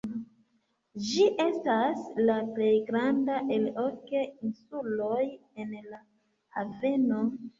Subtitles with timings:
[1.07, 1.99] Ĝi estas
[2.29, 4.09] la plej granda el ok
[4.47, 5.21] insuloj
[5.65, 6.01] en la
[6.57, 7.21] haveno.